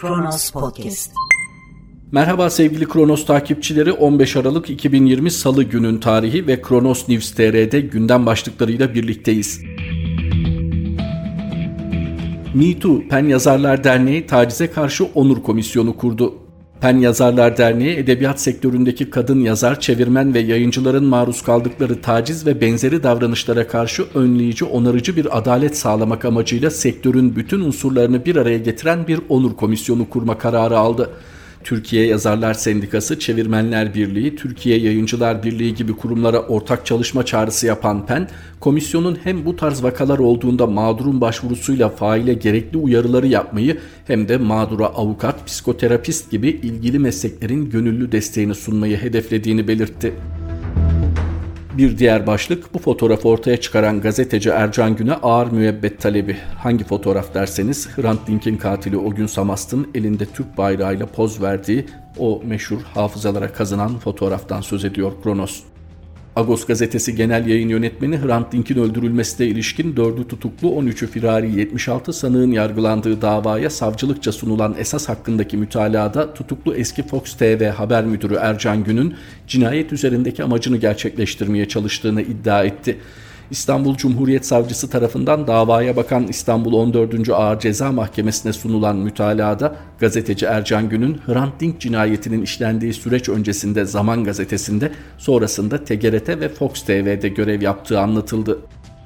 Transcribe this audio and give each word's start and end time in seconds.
Kronos 0.00 0.50
Podcast. 0.50 1.12
Merhaba 2.12 2.50
sevgili 2.50 2.88
Kronos 2.88 3.26
takipçileri 3.26 3.92
15 3.92 4.36
Aralık 4.36 4.70
2020 4.70 5.30
Salı 5.30 5.62
günün 5.62 5.98
tarihi 5.98 6.46
ve 6.46 6.62
Kronos 6.62 7.08
News 7.08 7.30
TR'de 7.30 7.80
gündem 7.80 8.26
başlıklarıyla 8.26 8.94
birlikteyiz. 8.94 9.60
Me 12.54 12.78
Too 12.78 13.08
Pen 13.08 13.24
Yazarlar 13.24 13.84
Derneği 13.84 14.26
tacize 14.26 14.70
karşı 14.70 15.04
onur 15.04 15.42
komisyonu 15.42 15.96
kurdu. 15.96 16.34
Pen 16.80 16.98
Yazarlar 16.98 17.56
Derneği 17.56 17.96
edebiyat 17.96 18.40
sektöründeki 18.40 19.10
kadın 19.10 19.40
yazar, 19.40 19.80
çevirmen 19.80 20.34
ve 20.34 20.38
yayıncıların 20.38 21.04
maruz 21.04 21.42
kaldıkları 21.42 22.00
taciz 22.00 22.46
ve 22.46 22.60
benzeri 22.60 23.02
davranışlara 23.02 23.66
karşı 23.66 24.04
önleyici, 24.14 24.64
onarıcı 24.64 25.16
bir 25.16 25.38
adalet 25.38 25.76
sağlamak 25.76 26.24
amacıyla 26.24 26.70
sektörün 26.70 27.36
bütün 27.36 27.60
unsurlarını 27.60 28.24
bir 28.24 28.36
araya 28.36 28.58
getiren 28.58 29.06
bir 29.06 29.20
onur 29.28 29.56
komisyonu 29.56 30.08
kurma 30.08 30.38
kararı 30.38 30.78
aldı. 30.78 31.10
Türkiye 31.64 32.06
Yazarlar 32.06 32.54
Sendikası, 32.54 33.18
Çevirmenler 33.18 33.94
Birliği, 33.94 34.36
Türkiye 34.36 34.78
Yayıncılar 34.78 35.42
Birliği 35.42 35.74
gibi 35.74 35.92
kurumlara 35.92 36.40
ortak 36.40 36.86
çalışma 36.86 37.26
çağrısı 37.26 37.66
yapan 37.66 38.06
PEN, 38.06 38.28
komisyonun 38.60 39.18
hem 39.24 39.44
bu 39.44 39.56
tarz 39.56 39.82
vakalar 39.82 40.18
olduğunda 40.18 40.66
mağdurun 40.66 41.20
başvurusuyla 41.20 41.88
faile 41.88 42.34
gerekli 42.34 42.78
uyarıları 42.78 43.26
yapmayı 43.26 43.78
hem 44.06 44.28
de 44.28 44.36
mağdura 44.36 44.86
avukat, 44.86 45.46
psikoterapist 45.46 46.30
gibi 46.30 46.48
ilgili 46.48 46.98
mesleklerin 46.98 47.70
gönüllü 47.70 48.12
desteğini 48.12 48.54
sunmayı 48.54 48.96
hedeflediğini 48.96 49.68
belirtti. 49.68 50.14
Bir 51.78 51.98
diğer 51.98 52.26
başlık 52.26 52.74
bu 52.74 52.78
fotoğrafı 52.78 53.28
ortaya 53.28 53.60
çıkaran 53.60 54.00
gazeteci 54.00 54.50
Ercan 54.50 54.96
Gün'e 54.96 55.14
ağır 55.14 55.52
müebbet 55.52 56.00
talebi. 56.00 56.36
Hangi 56.58 56.84
fotoğraf 56.84 57.34
derseniz 57.34 57.88
Hrant 57.96 58.26
Dink'in 58.26 58.56
katili 58.56 58.96
o 58.96 59.10
gün 59.10 59.26
Samast'ın 59.26 59.88
elinde 59.94 60.26
Türk 60.26 60.58
bayrağıyla 60.58 61.06
poz 61.06 61.42
verdiği 61.42 61.86
o 62.18 62.42
meşhur 62.44 62.82
hafızalara 62.94 63.52
kazınan 63.52 63.98
fotoğraftan 63.98 64.60
söz 64.60 64.84
ediyor 64.84 65.12
Kronos. 65.22 65.62
Agos 66.36 66.66
gazetesi 66.66 67.14
genel 67.14 67.46
yayın 67.46 67.68
yönetmeni 67.68 68.18
Hrant 68.18 68.52
Dink'in 68.52 68.78
öldürülmesine 68.78 69.46
ilişkin 69.46 69.94
4'ü 69.94 70.28
tutuklu 70.28 70.68
13'ü 70.68 71.06
firari 71.06 71.58
76 71.60 72.12
sanığın 72.12 72.50
yargılandığı 72.50 73.22
davaya 73.22 73.70
savcılıkça 73.70 74.32
sunulan 74.32 74.74
esas 74.78 75.08
hakkındaki 75.08 75.56
mütalada 75.56 76.34
tutuklu 76.34 76.74
eski 76.74 77.02
Fox 77.02 77.34
TV 77.34 77.68
haber 77.68 78.04
müdürü 78.04 78.34
Ercan 78.34 78.84
Gün'ün 78.84 79.14
cinayet 79.46 79.92
üzerindeki 79.92 80.44
amacını 80.44 80.76
gerçekleştirmeye 80.76 81.68
çalıştığını 81.68 82.22
iddia 82.22 82.64
etti. 82.64 82.98
İstanbul 83.50 83.96
Cumhuriyet 83.96 84.46
Savcısı 84.46 84.90
tarafından 84.90 85.46
davaya 85.46 85.96
bakan 85.96 86.26
İstanbul 86.26 86.72
14. 86.72 87.28
Ağır 87.30 87.60
Ceza 87.60 87.92
Mahkemesi'ne 87.92 88.52
sunulan 88.52 88.96
mütalada 88.96 89.76
gazeteci 89.98 90.46
Ercan 90.46 90.88
Gün'ün 90.88 91.20
Hrant 91.26 91.60
Dink 91.60 91.80
cinayetinin 91.80 92.42
işlendiği 92.42 92.92
süreç 92.92 93.28
öncesinde 93.28 93.84
Zaman 93.84 94.24
Gazetesi'nde 94.24 94.92
sonrasında 95.18 95.84
TGRT 95.84 96.28
ve 96.28 96.48
Fox 96.48 96.82
TV'de 96.82 97.28
görev 97.28 97.62
yaptığı 97.62 98.00
anlatıldı. 98.00 98.58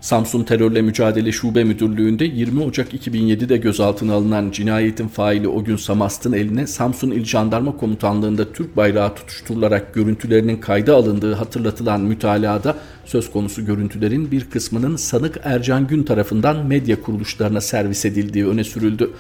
Samsun 0.05 0.45
Terörle 0.45 0.83
Mücadele 0.83 1.33
Şube 1.33 1.65
Müdürlüğü'nde 1.65 2.25
20 2.25 2.63
Ocak 2.63 2.95
2007'de 2.95 3.57
gözaltına 3.57 4.15
alınan 4.15 4.51
cinayetin 4.51 5.09
faili 5.09 5.49
o 5.49 5.65
gün 5.65 5.77
Samast'ın 5.77 6.33
eline 6.33 6.67
Samsun 6.67 7.11
İl 7.11 7.25
Jandarma 7.25 7.77
Komutanlığı'nda 7.77 8.53
Türk 8.53 8.77
bayrağı 8.77 9.15
tutuşturularak 9.15 9.95
görüntülerinin 9.95 10.57
kayda 10.57 10.95
alındığı 10.97 11.35
hatırlatılan 11.35 12.01
mütalada 12.01 12.77
söz 13.05 13.33
konusu 13.33 13.67
görüntülerin 13.67 14.31
bir 14.31 14.51
kısmının 14.51 14.97
sanık 14.97 15.41
Ercan 15.43 15.87
Gün 15.87 16.03
tarafından 16.03 16.67
medya 16.67 17.03
kuruluşlarına 17.03 17.61
servis 17.61 18.05
edildiği 18.05 18.47
öne 18.47 18.65
sürüldü. 18.65 19.11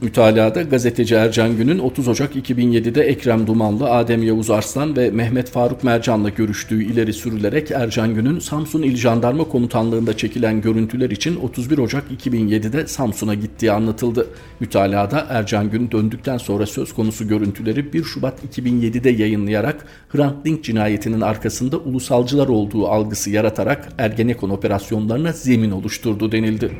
Mütalada 0.00 0.62
gazeteci 0.62 1.14
Ercan 1.14 1.56
Gün'ün 1.56 1.78
30 1.78 2.08
Ocak 2.08 2.36
2007'de 2.36 3.02
Ekrem 3.02 3.46
Dumanlı, 3.46 3.90
Adem 3.90 4.22
Yavuz 4.22 4.50
Arslan 4.50 4.96
ve 4.96 5.10
Mehmet 5.10 5.50
Faruk 5.50 5.84
Mercan'la 5.84 6.28
görüştüğü 6.28 6.84
ileri 6.84 7.12
sürülerek 7.12 7.70
Ercan 7.70 8.14
Gün'ün 8.14 8.38
Samsun 8.38 8.82
İl 8.82 8.96
Jandarma 8.96 9.44
Komutanlığı'nda 9.44 10.16
çekilen 10.16 10.60
görüntüler 10.60 11.10
için 11.10 11.36
31 11.36 11.78
Ocak 11.78 12.04
2007'de 12.24 12.86
Samsun'a 12.86 13.34
gittiği 13.34 13.72
anlatıldı. 13.72 14.26
Mütalada 14.60 15.26
Ercan 15.30 15.70
Gün 15.70 15.90
döndükten 15.90 16.38
sonra 16.38 16.66
söz 16.66 16.94
konusu 16.94 17.28
görüntüleri 17.28 17.92
1 17.92 18.04
Şubat 18.04 18.44
2007'de 18.58 19.10
yayınlayarak 19.10 19.86
Hrant 20.08 20.44
Dink 20.44 20.64
cinayetinin 20.64 21.20
arkasında 21.20 21.78
ulusalcılar 21.78 22.48
olduğu 22.48 22.88
algısı 22.88 23.30
yaratarak 23.30 23.88
Ergenekon 23.98 24.50
operasyonlarına 24.50 25.32
zemin 25.32 25.70
oluşturdu 25.70 26.32
denildi. 26.32 26.70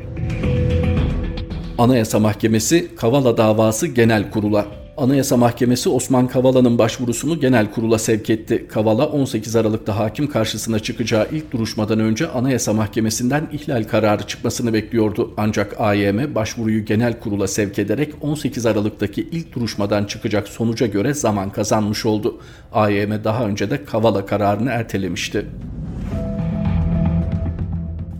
Anayasa 1.77 2.19
Mahkemesi 2.19 2.95
Kavala 2.95 3.37
davası 3.37 3.87
genel 3.87 4.31
kurula. 4.31 4.65
Anayasa 4.97 5.37
Mahkemesi 5.37 5.89
Osman 5.89 6.27
Kavala'nın 6.27 6.77
başvurusunu 6.77 7.39
genel 7.39 7.71
kurula 7.71 7.99
sevk 7.99 8.29
etti. 8.29 8.67
Kavala 8.67 9.05
18 9.05 9.55
Aralık'ta 9.55 9.97
hakim 9.97 10.27
karşısına 10.27 10.79
çıkacağı 10.79 11.27
ilk 11.31 11.51
duruşmadan 11.51 11.99
önce 11.99 12.27
Anayasa 12.27 12.73
Mahkemesi'nden 12.73 13.49
ihlal 13.51 13.83
kararı 13.83 14.23
çıkmasını 14.23 14.73
bekliyordu. 14.73 15.33
Ancak 15.37 15.81
AYM 15.81 16.35
başvuruyu 16.35 16.85
genel 16.85 17.19
kurula 17.19 17.47
sevk 17.47 17.79
ederek 17.79 18.13
18 18.21 18.65
Aralık'taki 18.65 19.21
ilk 19.21 19.55
duruşmadan 19.55 20.05
çıkacak 20.05 20.47
sonuca 20.47 20.87
göre 20.87 21.13
zaman 21.13 21.49
kazanmış 21.49 22.05
oldu. 22.05 22.41
AYM 22.73 23.23
daha 23.23 23.45
önce 23.45 23.69
de 23.69 23.85
Kavala 23.85 24.25
kararını 24.25 24.69
ertelemişti. 24.69 25.45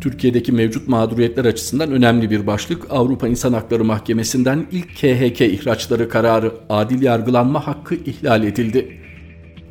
Türkiye'deki 0.05 0.51
mevcut 0.51 0.87
mağduriyetler 0.87 1.45
açısından 1.45 1.91
önemli 1.91 2.29
bir 2.29 2.47
başlık. 2.47 2.85
Avrupa 2.89 3.27
İnsan 3.27 3.53
Hakları 3.53 3.83
Mahkemesi'nden 3.83 4.67
ilk 4.71 4.95
KHK 4.95 5.41
ihraçları 5.41 6.09
kararı 6.09 6.51
adil 6.69 7.01
yargılanma 7.01 7.67
hakkı 7.67 7.95
ihlal 7.95 8.43
edildi. 8.43 8.97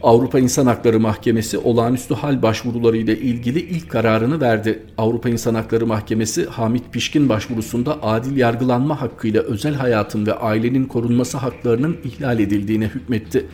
Avrupa 0.03 0.39
İnsan 0.39 0.67
Hakları 0.67 1.01
Mahkemesi 1.01 1.59
olağanüstü 1.59 2.15
hal 2.15 2.43
başvuruları 2.43 2.97
ile 2.97 3.19
ilgili 3.19 3.61
ilk 3.61 3.91
kararını 3.91 4.41
verdi. 4.41 4.83
Avrupa 4.99 5.29
İnsan 5.29 5.55
Hakları 5.55 5.87
Mahkemesi 5.87 6.47
Hamit 6.47 6.93
Pişkin 6.93 7.29
başvurusunda 7.29 8.03
adil 8.03 8.37
yargılanma 8.37 9.01
hakkıyla 9.01 9.43
özel 9.43 9.75
hayatın 9.75 10.27
ve 10.27 10.35
ailenin 10.35 10.85
korunması 10.85 11.39
haklarının 11.39 11.97
ihlal 12.05 12.41
edildiğine 12.41 12.87
hükmetti. 12.87 13.47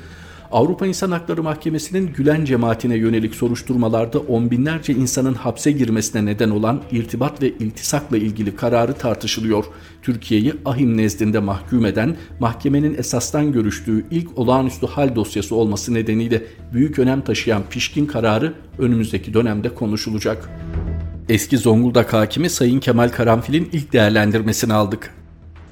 Avrupa 0.53 0.87
İnsan 0.87 1.11
Hakları 1.11 1.43
Mahkemesi'nin 1.43 2.13
Gülen 2.13 2.45
cemaatine 2.45 2.97
yönelik 2.97 3.35
soruşturmalarda 3.35 4.19
on 4.19 4.51
binlerce 4.51 4.93
insanın 4.93 5.35
hapse 5.35 5.73
girmesine 5.73 6.27
neden 6.27 6.51
olan 6.51 6.83
irtibat 6.93 7.43
ve 7.43 7.49
iltisakla 7.49 8.17
ilgili 8.17 8.57
kararı 8.57 8.93
tartışılıyor. 8.93 9.65
Türkiye'yi 10.03 10.55
ahim 10.65 10.97
nezdinde 10.97 11.39
mahkum 11.39 11.87
eden 11.87 12.17
mahkemenin 12.41 12.99
esastan 12.99 13.53
görüştüğü 13.53 14.05
ilk 14.11 14.39
olağanüstü 14.39 14.87
hal 14.87 15.15
dosyası 15.15 15.55
olması 15.55 15.95
nedeniyle 15.95 16.43
büyük 16.73 16.99
önem 16.99 17.21
taşıyan 17.21 17.63
pişkin 17.71 18.07
kararı 18.07 18.55
önümüzdeki 18.79 19.35
dönemde 19.35 19.75
konuşulacak. 19.75 20.51
Eski 21.29 21.59
Zonguldak 21.59 22.13
hakimi 22.13 22.51
Sayın 22.51 22.81
Kemal 22.81 23.09
Karanfil'in 23.09 23.69
ilk 23.73 23.93
değerlendirmesini 23.93 24.73
aldık. 24.73 25.15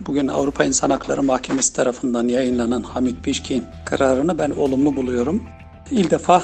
Bugün 0.06 0.28
Avrupa 0.28 0.64
İnsan 0.64 0.90
Hakları 0.90 1.22
Mahkemesi 1.22 1.72
tarafından 1.72 2.28
yayınlanan 2.28 2.82
Hamit 2.82 3.24
Pişkin 3.24 3.64
kararını 3.84 4.38
ben 4.38 4.50
olumlu 4.50 4.96
buluyorum. 4.96 5.42
İlk 5.90 6.10
defa 6.10 6.42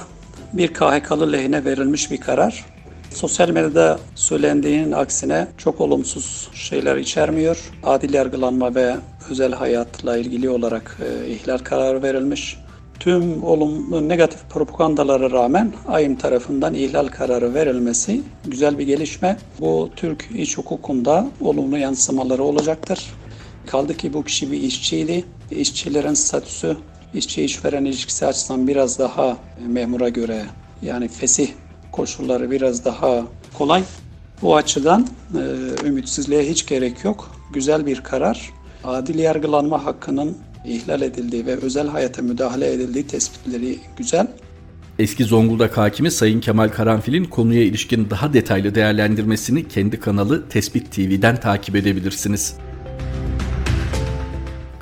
bir 0.52 0.68
KHK'lı 0.68 1.32
lehine 1.32 1.64
verilmiş 1.64 2.10
bir 2.10 2.20
karar. 2.20 2.64
Sosyal 3.10 3.48
medyada 3.48 3.98
söylendiğinin 4.14 4.92
aksine 4.92 5.48
çok 5.58 5.80
olumsuz 5.80 6.48
şeyler 6.54 6.96
içermiyor. 6.96 7.70
Adil 7.82 8.14
yargılanma 8.14 8.74
ve 8.74 8.96
özel 9.30 9.52
hayatla 9.52 10.16
ilgili 10.16 10.50
olarak 10.50 10.98
e, 11.00 11.28
ihlal 11.28 11.58
kararı 11.58 12.02
verilmiş. 12.02 12.58
Tüm 13.00 13.44
olumlu 13.44 14.08
negatif 14.08 14.40
propagandalara 14.50 15.30
rağmen 15.30 15.72
AYM 15.88 16.16
tarafından 16.16 16.74
ihlal 16.74 17.08
kararı 17.08 17.54
verilmesi 17.54 18.20
güzel 18.44 18.78
bir 18.78 18.86
gelişme. 18.86 19.36
Bu 19.60 19.90
Türk 19.96 20.28
iç 20.34 20.58
hukukunda 20.58 21.26
olumlu 21.40 21.78
yansımaları 21.78 22.42
olacaktır. 22.42 23.14
Kaldı 23.66 23.96
ki 23.96 24.12
bu 24.12 24.24
kişi 24.24 24.52
bir 24.52 24.60
işçiydi. 24.60 25.24
İşçilerin 25.50 26.14
statüsü 26.14 26.76
işçi 27.14 27.44
işveren 27.44 27.84
ilişkisi 27.84 28.26
açısından 28.26 28.68
biraz 28.68 28.98
daha 28.98 29.36
memura 29.68 30.08
göre 30.08 30.44
yani 30.82 31.08
fesih 31.08 31.48
koşulları 31.92 32.50
biraz 32.50 32.84
daha 32.84 33.22
kolay. 33.54 33.82
Bu 34.42 34.56
açıdan 34.56 35.08
e, 35.34 35.86
ümitsizliğe 35.86 36.50
hiç 36.50 36.66
gerek 36.66 37.04
yok. 37.04 37.30
Güzel 37.52 37.86
bir 37.86 38.00
karar. 38.00 38.50
Adil 38.84 39.18
yargılanma 39.18 39.84
hakkının 39.84 40.36
ihlal 40.64 41.02
edildiği 41.02 41.46
ve 41.46 41.56
özel 41.56 41.88
hayata 41.88 42.22
müdahale 42.22 42.72
edildiği 42.72 43.06
tespitleri 43.06 43.78
güzel. 43.96 44.26
Eski 44.98 45.24
Zonguldak 45.24 45.76
hakimi 45.76 46.10
Sayın 46.10 46.40
Kemal 46.40 46.68
Karanfil'in 46.68 47.24
konuya 47.24 47.62
ilişkin 47.62 48.10
daha 48.10 48.32
detaylı 48.32 48.74
değerlendirmesini 48.74 49.68
kendi 49.68 50.00
kanalı 50.00 50.48
Tespit 50.48 50.92
TV'den 50.92 51.40
takip 51.40 51.76
edebilirsiniz. 51.76 52.56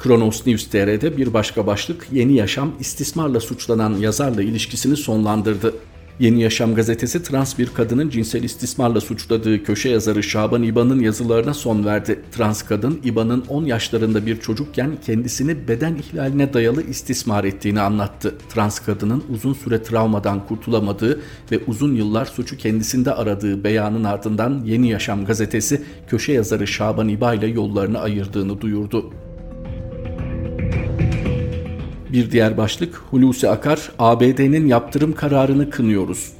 Kronos 0.02 0.46
News 0.46 0.66
TR'de 0.66 1.16
bir 1.16 1.34
başka 1.34 1.66
başlık 1.66 2.06
Yeni 2.12 2.32
Yaşam 2.32 2.72
istismarla 2.80 3.40
suçlanan 3.40 3.94
yazarla 3.94 4.42
ilişkisini 4.42 4.96
sonlandırdı. 4.96 5.74
Yeni 6.20 6.42
Yaşam 6.42 6.74
gazetesi 6.74 7.22
trans 7.22 7.58
bir 7.58 7.66
kadının 7.66 8.10
cinsel 8.10 8.42
istismarla 8.42 9.00
suçladığı 9.00 9.64
köşe 9.64 9.88
yazarı 9.88 10.22
Şaban 10.22 10.62
İban'ın 10.62 11.00
yazılarına 11.00 11.54
son 11.54 11.84
verdi. 11.84 12.20
Trans 12.32 12.62
kadın 12.62 13.00
İban'ın 13.04 13.44
10 13.48 13.64
yaşlarında 13.64 14.26
bir 14.26 14.40
çocukken 14.40 14.90
kendisini 15.06 15.68
beden 15.68 15.94
ihlaline 15.94 16.52
dayalı 16.52 16.82
istismar 16.82 17.44
ettiğini 17.44 17.80
anlattı. 17.80 18.34
Trans 18.54 18.78
kadının 18.78 19.24
uzun 19.34 19.54
süre 19.54 19.82
travmadan 19.82 20.46
kurtulamadığı 20.46 21.20
ve 21.52 21.60
uzun 21.66 21.94
yıllar 21.94 22.26
suçu 22.26 22.56
kendisinde 22.56 23.14
aradığı 23.14 23.64
beyanın 23.64 24.04
ardından 24.04 24.62
Yeni 24.64 24.90
Yaşam 24.90 25.24
gazetesi 25.24 25.82
köşe 26.08 26.32
yazarı 26.32 26.66
Şaban 26.66 27.08
İba 27.08 27.34
ile 27.34 27.46
yollarını 27.46 27.98
ayırdığını 27.98 28.60
duyurdu. 28.60 29.12
Bir 32.12 32.30
diğer 32.30 32.56
başlık 32.56 32.94
Hulusi 32.94 33.48
Akar, 33.48 33.90
ABD'nin 33.98 34.66
yaptırım 34.66 35.14
kararını 35.14 35.70
kınıyoruz. 35.70 36.32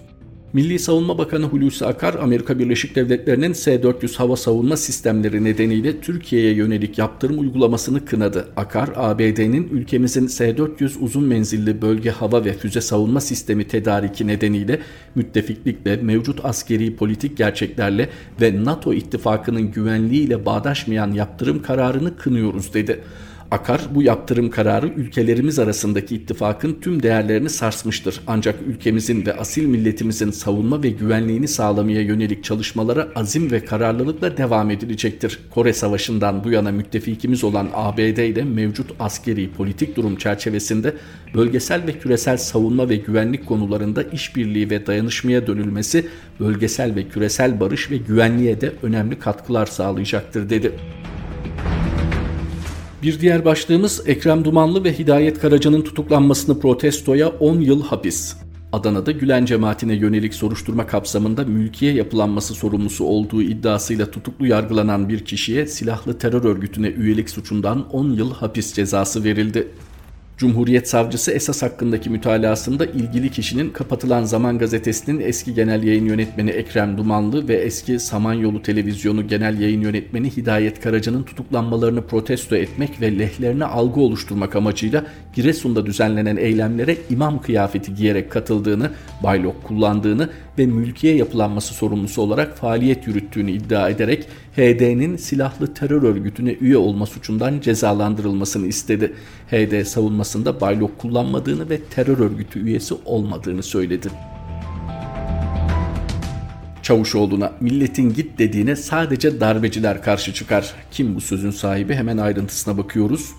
Milli 0.53 0.79
Savunma 0.79 1.19
Bakanı 1.19 1.45
Hulusi 1.45 1.87
Akar, 1.87 2.15
Amerika 2.15 2.59
Birleşik 2.59 2.97
Devletleri'nin 2.97 3.53
S-400 3.53 4.17
hava 4.17 4.37
savunma 4.37 4.77
sistemleri 4.77 5.45
nedeniyle 5.45 6.01
Türkiye'ye 6.01 6.55
yönelik 6.55 6.99
yaptırım 6.99 7.39
uygulamasını 7.39 8.05
kınadı. 8.05 8.49
Akar, 8.57 8.91
ABD'nin 8.97 9.69
ülkemizin 9.69 10.27
S-400 10.27 10.99
uzun 10.99 11.25
menzilli 11.25 11.83
bölge 11.83 12.11
hava 12.11 12.45
ve 12.45 12.53
füze 12.53 12.81
savunma 12.81 13.21
sistemi 13.21 13.69
tedariki 13.69 14.27
nedeniyle 14.27 14.81
müttefiklikle, 15.15 15.97
mevcut 15.97 16.45
askeri 16.45 16.97
politik 16.97 17.37
gerçeklerle 17.37 18.09
ve 18.41 18.65
NATO 18.65 18.93
ittifakının 18.93 19.73
güvenliğiyle 19.73 20.47
bağdaşmayan 20.47 21.13
yaptırım 21.13 21.63
kararını 21.63 22.17
kınıyoruz 22.17 22.75
dedi. 22.75 23.01
Akar 23.53 23.81
bu 23.95 24.03
yaptırım 24.03 24.51
kararı 24.51 24.87
ülkelerimiz 24.89 25.59
arasındaki 25.59 26.17
ittifakın 26.17 26.79
tüm 26.81 27.03
değerlerini 27.03 27.51
sarsmıştır. 27.51 28.21
Ancak 28.27 28.55
ülkemizin 28.67 29.27
ve 29.27 29.35
asil 29.35 29.67
milletimizin 29.67 30.31
savunma 30.31 30.83
ve 30.83 30.91
güvenliğini 30.91 31.49
sağlamaya 31.49 32.01
yönelik 32.01 32.45
çalışmalara 32.45 33.09
azim 33.15 33.51
ve 33.51 33.65
kararlılıkla 33.65 34.37
devam 34.37 34.71
edilecektir. 34.71 35.39
Kore 35.51 35.73
Savaşı'ndan 35.73 36.45
bu 36.45 36.51
yana 36.51 36.71
müttefikimiz 36.71 37.45
olan 37.45 37.69
ABD 37.75 37.99
ile 37.99 38.45
mevcut 38.45 38.91
askeri 39.01 39.51
politik 39.51 39.97
durum 39.97 40.17
çerçevesinde 40.17 40.95
bölgesel 41.35 41.87
ve 41.87 41.93
küresel 41.93 42.37
savunma 42.37 42.89
ve 42.89 42.97
güvenlik 42.97 43.47
konularında 43.47 44.03
işbirliği 44.03 44.71
ve 44.71 44.87
dayanışmaya 44.87 45.47
dönülmesi 45.47 46.07
bölgesel 46.41 46.95
ve 46.95 47.09
küresel 47.09 47.61
barış 47.61 47.91
ve 47.91 47.97
güvenliğe 47.97 48.61
de 48.61 48.73
önemli 48.83 49.19
katkılar 49.19 49.67
sağlayacaktır 49.67 50.51
dedi. 50.51 50.73
Bir 53.03 53.21
diğer 53.21 53.45
başlığımız 53.45 54.03
Ekrem 54.07 54.45
Dumanlı 54.45 54.85
ve 54.85 54.99
Hidayet 54.99 55.39
Karaca'nın 55.39 55.83
tutuklanmasını 55.83 56.61
protestoya 56.61 57.29
10 57.29 57.61
yıl 57.61 57.83
hapis. 57.83 58.37
Adana'da 58.73 59.11
Gülen 59.11 59.45
cemaatine 59.45 59.95
yönelik 59.95 60.35
soruşturma 60.35 60.87
kapsamında 60.87 61.45
mülkiye 61.45 61.93
yapılanması 61.93 62.55
sorumlusu 62.55 63.05
olduğu 63.05 63.43
iddiasıyla 63.43 64.11
tutuklu 64.11 64.47
yargılanan 64.47 65.09
bir 65.09 65.25
kişiye 65.25 65.67
silahlı 65.67 66.19
terör 66.19 66.45
örgütüne 66.45 66.89
üyelik 66.89 67.31
suçundan 67.31 67.91
10 67.93 68.11
yıl 68.11 68.35
hapis 68.35 68.73
cezası 68.73 69.25
verildi. 69.25 69.69
Cumhuriyet 70.39 70.89
Savcısı 70.89 71.33
esas 71.33 71.63
hakkındaki 71.63 72.11
mütalasında 72.11 72.87
ilgili 72.87 73.31
kişinin 73.31 73.71
kapatılan 73.71 74.25
Zaman 74.25 74.59
Gazetesi'nin 74.59 75.21
eski 75.21 75.55
genel 75.55 75.83
yayın 75.83 76.05
yönetmeni 76.05 76.51
Ekrem 76.51 76.99
Dumanlı 76.99 77.49
ve 77.49 77.55
eski 77.55 78.01
Samanyolu 78.01 78.63
Televizyonu 78.63 79.29
genel 79.29 79.61
yayın 79.61 79.81
yönetmeni 79.81 80.37
Hidayet 80.37 80.81
Karaca'nın 80.81 81.23
tutuklanmalarını 81.23 82.07
protesto 82.07 82.57
etmek 82.57 83.01
ve 83.01 83.19
lehlerine 83.19 83.65
algı 83.65 84.01
oluşturmak 84.01 84.57
amacıyla 84.57 85.05
Giresun'da 85.35 85.87
düzenlenen 85.87 86.37
eylemlere 86.37 86.97
imam 87.11 87.41
kıyafeti 87.43 87.95
giyerek 87.95 88.31
katıldığını, 88.31 88.91
baylok 89.23 89.65
kullandığını 89.65 90.29
ve 90.59 90.67
mülkiye 90.67 91.17
yapılanması 91.17 91.75
sorumlusu 91.75 92.23
olarak 92.23 92.59
faaliyet 92.59 93.07
yürüttüğünü 93.07 93.51
iddia 93.51 93.89
ederek 93.89 94.29
HD'nin 94.57 95.17
silahlı 95.17 95.75
terör 95.75 96.03
örgütüne 96.03 96.53
üye 96.53 96.77
olma 96.77 97.07
suçundan 97.07 97.61
cezalandırılmasını 97.61 98.67
istedi. 98.67 99.13
HD 99.51 99.85
savunmasında 99.85 100.61
baylok 100.61 100.99
kullanmadığını 100.99 101.71
ve 101.71 101.81
terör 101.83 102.19
örgütü 102.19 102.61
üyesi 102.61 102.95
olmadığını 103.05 103.63
söyledi. 103.63 104.09
Çavuşoğlu'na 106.83 107.53
milletin 107.61 108.15
git 108.15 108.39
dediğine 108.39 108.77
sadece 108.77 109.41
darbeciler 109.41 110.03
karşı 110.03 110.35
çıkar. 110.35 110.75
Kim 110.91 111.15
bu 111.15 111.21
sözün 111.21 111.51
sahibi 111.51 111.95
hemen 111.95 112.19
ayrıntısına 112.19 112.79
bakıyoruz. 112.79 113.31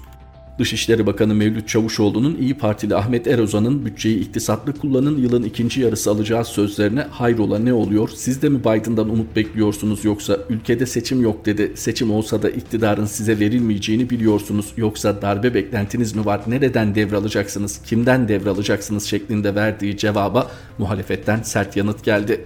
Dışişleri 0.60 1.06
Bakanı 1.06 1.36
Mevlüt 1.36 1.68
Çavuşoğlu'nun 1.68 2.38
İyi 2.38 2.54
Partili 2.54 2.96
Ahmet 2.96 3.28
Erozan'ın 3.28 3.86
bütçeyi 3.86 4.20
iktisatlı 4.20 4.74
kullanın 4.74 5.18
yılın 5.18 5.44
ikinci 5.44 5.82
yarısı 5.82 6.12
alacağı 6.12 6.46
sözlerine 6.46 7.02
hayrola 7.02 7.60
ne 7.60 7.74
oluyor? 7.74 8.10
Siz 8.16 8.42
de 8.42 8.50
mi 8.50 8.60
Biden'dan 8.60 9.10
umut 9.10 9.36
bekliyorsunuz 9.36 10.06
yoksa 10.06 10.38
ülkede 10.50 10.86
seçim 10.86 11.22
yok 11.22 11.46
dedi. 11.46 11.72
Seçim 11.76 12.12
olsa 12.12 12.44
da 12.44 12.50
iktidarın 12.50 13.06
size 13.06 13.40
verilmeyeceğini 13.40 14.10
biliyorsunuz. 14.10 14.74
Yoksa 14.78 15.22
darbe 15.22 15.54
beklentiniz 15.54 16.16
mi 16.16 16.26
var? 16.26 16.42
Nereden 16.48 16.96
devralacaksınız? 16.96 17.82
Kimden 17.86 18.28
devralacaksınız 18.28 19.04
şeklinde 19.04 19.56
verdiği 19.56 19.98
cevaba 19.98 20.52
muhalefetten 20.78 21.42
sert 21.42 21.78
yanıt 21.78 22.04
geldi. 22.04 22.46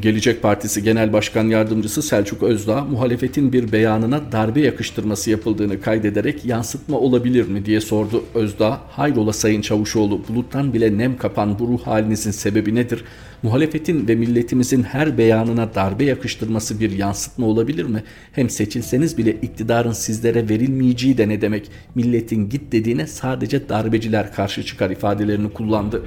Gelecek 0.00 0.42
Partisi 0.42 0.82
Genel 0.82 1.12
Başkan 1.12 1.44
Yardımcısı 1.44 2.02
Selçuk 2.02 2.42
Özdağ 2.42 2.84
muhalefetin 2.84 3.52
bir 3.52 3.72
beyanına 3.72 4.32
darbe 4.32 4.60
yakıştırması 4.60 5.30
yapıldığını 5.30 5.80
kaydederek 5.80 6.44
yansıtma 6.44 6.98
olabilir 6.98 7.48
mi 7.48 7.66
diye 7.66 7.80
sordu. 7.80 8.24
Özdağ, 8.34 8.80
hayrola 8.90 9.32
Sayın 9.32 9.60
Çavuşoğlu 9.60 10.20
buluttan 10.28 10.72
bile 10.72 10.98
nem 10.98 11.16
kapan 11.16 11.58
bu 11.58 11.68
ruh 11.68 11.82
halinizin 11.86 12.30
sebebi 12.30 12.74
nedir? 12.74 13.04
Muhalefetin 13.42 14.08
ve 14.08 14.14
milletimizin 14.14 14.82
her 14.82 15.18
beyanına 15.18 15.74
darbe 15.74 16.04
yakıştırması 16.04 16.80
bir 16.80 16.90
yansıtma 16.90 17.46
olabilir 17.46 17.84
mi? 17.84 18.02
Hem 18.32 18.50
seçilseniz 18.50 19.18
bile 19.18 19.32
iktidarın 19.32 19.92
sizlere 19.92 20.48
verilmeyeceği 20.48 21.18
de 21.18 21.28
ne 21.28 21.40
demek? 21.40 21.70
Milletin 21.94 22.48
git 22.48 22.72
dediğine 22.72 23.06
sadece 23.06 23.68
darbeciler 23.68 24.32
karşı 24.32 24.64
çıkar 24.64 24.90
ifadelerini 24.90 25.52
kullandı. 25.52 26.02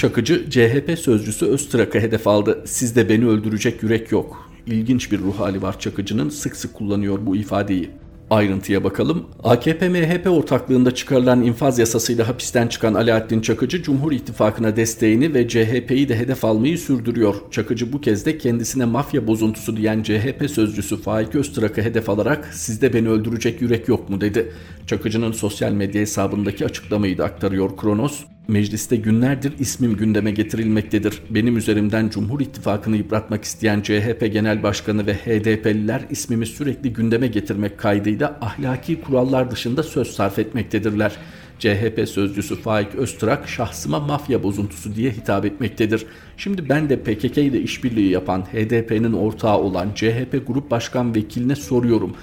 Çakıcı 0.00 0.50
CHP 0.50 0.98
sözcüsü 0.98 1.46
Öztrak'a 1.46 1.98
hedef 1.98 2.26
aldı. 2.26 2.62
Sizde 2.66 3.08
beni 3.08 3.26
öldürecek 3.26 3.82
yürek 3.82 4.12
yok. 4.12 4.50
İlginç 4.66 5.12
bir 5.12 5.18
ruh 5.18 5.38
hali 5.38 5.62
var 5.62 5.80
Çakıcı'nın 5.80 6.28
sık 6.28 6.56
sık 6.56 6.74
kullanıyor 6.74 7.18
bu 7.26 7.36
ifadeyi. 7.36 7.90
Ayrıntıya 8.30 8.84
bakalım. 8.84 9.26
AKP-MHP 9.44 10.28
ortaklığında 10.28 10.94
çıkarılan 10.94 11.42
infaz 11.42 11.78
yasasıyla 11.78 12.28
hapisten 12.28 12.68
çıkan 12.68 12.94
Alaaddin 12.94 13.40
Çakıcı 13.40 13.82
Cumhur 13.82 14.12
İttifakı'na 14.12 14.76
desteğini 14.76 15.34
ve 15.34 15.48
CHP'yi 15.48 16.08
de 16.08 16.18
hedef 16.18 16.44
almayı 16.44 16.78
sürdürüyor. 16.78 17.34
Çakıcı 17.50 17.92
bu 17.92 18.00
kez 18.00 18.26
de 18.26 18.38
kendisine 18.38 18.84
mafya 18.84 19.26
bozuntusu 19.26 19.76
diyen 19.76 20.02
CHP 20.02 20.50
sözcüsü 20.50 20.96
Faik 20.96 21.34
Öztrak'ı 21.34 21.82
hedef 21.82 22.10
alarak 22.10 22.50
sizde 22.54 22.92
beni 22.92 23.08
öldürecek 23.08 23.62
yürek 23.62 23.88
yok 23.88 24.10
mu 24.10 24.20
dedi. 24.20 24.52
Çakıcı'nın 24.86 25.32
sosyal 25.32 25.72
medya 25.72 26.00
hesabındaki 26.00 26.64
açıklamayı 26.64 27.18
da 27.18 27.24
aktarıyor 27.24 27.76
Kronos. 27.76 28.24
Mecliste 28.50 28.96
günlerdir 28.96 29.52
ismim 29.58 29.96
gündeme 29.96 30.30
getirilmektedir. 30.30 31.22
Benim 31.30 31.56
üzerimden 31.56 32.08
Cumhur 32.08 32.40
İttifakı'nı 32.40 32.96
yıpratmak 32.96 33.44
isteyen 33.44 33.80
CHP 33.80 34.28
Genel 34.32 34.62
Başkanı 34.62 35.06
ve 35.06 35.14
HDP'liler 35.14 36.02
ismimi 36.10 36.46
sürekli 36.46 36.92
gündeme 36.92 37.26
getirmek 37.26 37.78
kaydıyla 37.78 38.38
ahlaki 38.40 39.00
kurallar 39.00 39.50
dışında 39.50 39.82
söz 39.82 40.10
sarf 40.10 40.38
etmektedirler. 40.38 41.12
CHP 41.58 42.08
sözcüsü 42.08 42.56
Faik 42.56 42.94
Öztrak 42.94 43.48
şahsıma 43.48 44.00
mafya 44.00 44.42
bozuntusu 44.42 44.94
diye 44.94 45.10
hitap 45.10 45.44
etmektedir. 45.44 46.06
Şimdi 46.36 46.68
ben 46.68 46.88
de 46.88 46.96
PKK 46.96 47.38
ile 47.38 47.60
işbirliği 47.60 48.10
yapan 48.10 48.42
HDP'nin 48.42 49.12
ortağı 49.12 49.58
olan 49.58 49.88
CHP 49.94 50.46
Grup 50.46 50.70
Başkan 50.70 51.14
Vekiline 51.14 51.56
soruyorum 51.56 52.16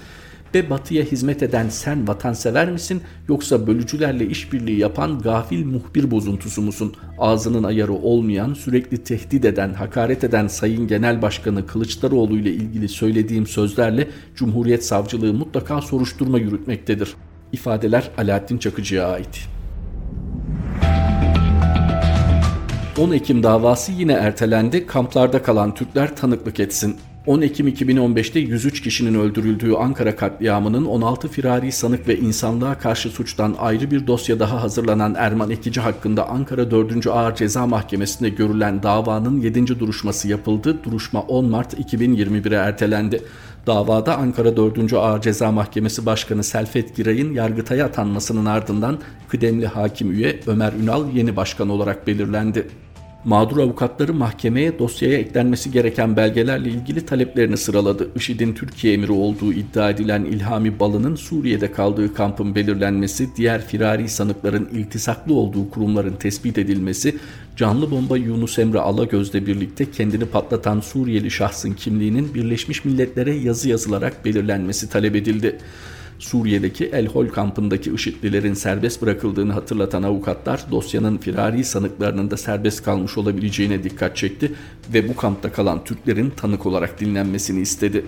ve 0.54 0.70
batıya 0.70 1.04
hizmet 1.04 1.42
eden 1.42 1.68
sen 1.68 2.08
vatansever 2.08 2.70
misin 2.70 3.02
yoksa 3.28 3.66
bölücülerle 3.66 4.26
işbirliği 4.26 4.78
yapan 4.78 5.18
gafil 5.18 5.66
muhbir 5.66 6.10
bozuntusu 6.10 6.62
musun? 6.62 6.94
Ağzının 7.18 7.62
ayarı 7.64 7.92
olmayan, 7.92 8.54
sürekli 8.54 8.98
tehdit 8.98 9.44
eden, 9.44 9.74
hakaret 9.74 10.24
eden 10.24 10.48
Sayın 10.48 10.86
Genel 10.88 11.22
Başkanı 11.22 11.66
Kılıçdaroğlu 11.66 12.36
ile 12.36 12.50
ilgili 12.50 12.88
söylediğim 12.88 13.46
sözlerle 13.46 14.08
Cumhuriyet 14.34 14.84
Savcılığı 14.84 15.34
mutlaka 15.34 15.80
soruşturma 15.80 16.38
yürütmektedir. 16.38 17.14
İfadeler 17.52 18.10
Alaaddin 18.18 18.58
Çakıcı'ya 18.58 19.08
ait. 19.08 19.48
10 22.98 23.10
Ekim 23.10 23.42
davası 23.42 23.92
yine 23.92 24.12
ertelendi. 24.12 24.86
Kamplarda 24.86 25.42
kalan 25.42 25.74
Türkler 25.74 26.16
tanıklık 26.16 26.60
etsin. 26.60 26.96
10 27.28 27.40
Ekim 27.40 27.68
2015'te 27.68 28.40
103 28.40 28.82
kişinin 28.82 29.14
öldürüldüğü 29.14 29.72
Ankara 29.72 30.16
katliamının 30.16 30.84
16 30.84 31.28
firari 31.28 31.72
sanık 31.72 32.08
ve 32.08 32.18
insanlığa 32.18 32.78
karşı 32.78 33.08
suçtan 33.08 33.56
ayrı 33.58 33.90
bir 33.90 34.06
dosya 34.06 34.40
daha 34.40 34.62
hazırlanan 34.62 35.14
Erman 35.18 35.50
Ekici 35.50 35.80
hakkında 35.80 36.28
Ankara 36.28 36.70
4. 36.70 37.06
Ağır 37.06 37.34
Ceza 37.34 37.66
Mahkemesi'nde 37.66 38.28
görülen 38.28 38.82
davanın 38.82 39.40
7. 39.40 39.80
duruşması 39.80 40.28
yapıldı. 40.28 40.84
Duruşma 40.84 41.20
10 41.20 41.44
Mart 41.44 41.74
2021'e 41.74 42.56
ertelendi. 42.56 43.22
Davada 43.66 44.16
Ankara 44.16 44.56
4. 44.56 44.92
Ağır 44.92 45.20
Ceza 45.20 45.52
Mahkemesi 45.52 46.06
Başkanı 46.06 46.44
Selfet 46.44 46.96
Giray'ın 46.96 47.34
Yargıtay'a 47.34 47.86
atanmasının 47.86 48.46
ardından 48.46 48.98
kıdemli 49.28 49.66
hakim 49.66 50.12
üye 50.12 50.40
Ömer 50.46 50.72
Ünal 50.72 51.12
yeni 51.14 51.36
başkan 51.36 51.68
olarak 51.68 52.06
belirlendi. 52.06 52.68
Mağdur 53.24 53.58
avukatları 53.58 54.14
mahkemeye 54.14 54.78
dosyaya 54.78 55.18
eklenmesi 55.18 55.70
gereken 55.70 56.16
belgelerle 56.16 56.68
ilgili 56.68 57.06
taleplerini 57.06 57.56
sıraladı. 57.56 58.10
IŞİD'in 58.16 58.54
Türkiye 58.54 58.94
emiri 58.94 59.12
olduğu 59.12 59.52
iddia 59.52 59.90
edilen 59.90 60.24
İlhami 60.24 60.80
Balı'nın 60.80 61.14
Suriye'de 61.14 61.72
kaldığı 61.72 62.14
kampın 62.14 62.54
belirlenmesi, 62.54 63.36
diğer 63.36 63.66
firari 63.66 64.08
sanıkların 64.08 64.68
iltisaklı 64.72 65.34
olduğu 65.34 65.70
kurumların 65.70 66.16
tespit 66.16 66.58
edilmesi, 66.58 67.16
canlı 67.56 67.90
bomba 67.90 68.16
Yunus 68.16 68.58
Emre 68.58 68.78
Alagöz'le 68.78 69.34
birlikte 69.34 69.90
kendini 69.90 70.24
patlatan 70.24 70.80
Suriyeli 70.80 71.30
şahsın 71.30 71.72
kimliğinin 71.72 72.34
Birleşmiş 72.34 72.84
Milletler'e 72.84 73.34
yazı 73.34 73.68
yazılarak 73.68 74.24
belirlenmesi 74.24 74.90
talep 74.90 75.16
edildi. 75.16 75.58
Suriye'deki 76.18 76.84
El 76.84 77.06
Hol 77.06 77.28
kampındaki 77.28 77.90
IŞİD'lilerin 77.94 78.54
serbest 78.54 79.02
bırakıldığını 79.02 79.52
hatırlatan 79.52 80.02
avukatlar 80.02 80.64
dosyanın 80.70 81.18
firari 81.18 81.64
sanıklarının 81.64 82.30
da 82.30 82.36
serbest 82.36 82.84
kalmış 82.84 83.18
olabileceğine 83.18 83.84
dikkat 83.84 84.16
çekti 84.16 84.52
ve 84.94 85.08
bu 85.08 85.16
kampta 85.16 85.52
kalan 85.52 85.84
Türklerin 85.84 86.30
tanık 86.30 86.66
olarak 86.66 87.00
dinlenmesini 87.00 87.60
istedi. 87.60 88.04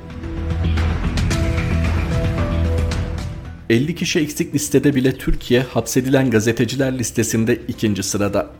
50 3.70 3.94
kişi 3.94 4.20
eksik 4.20 4.54
listede 4.54 4.94
bile 4.94 5.12
Türkiye 5.12 5.60
hapsedilen 5.62 6.30
gazeteciler 6.30 6.98
listesinde 6.98 7.58
ikinci 7.68 8.02
sırada. 8.02 8.50